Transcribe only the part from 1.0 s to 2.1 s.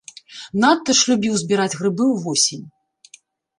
ж любіў збіраць грыбы